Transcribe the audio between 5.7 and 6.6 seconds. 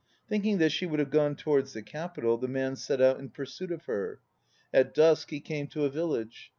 a village.